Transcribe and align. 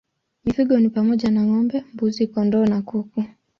Mifugo 0.45 0.79
ni 0.79 0.89
pamoja 0.89 1.31
na 1.31 1.43
ng'ombe, 1.45 1.83
mbuzi, 1.93 2.23
kondoo 2.33 2.65
na 2.65 2.81
kuku. 2.81 3.23